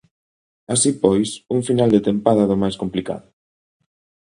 [0.73, 3.27] Así pois, un final de tempada do máis complicado.